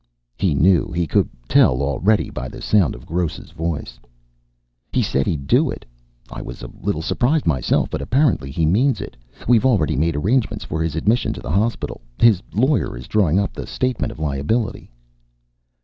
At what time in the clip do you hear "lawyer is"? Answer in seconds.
12.51-13.07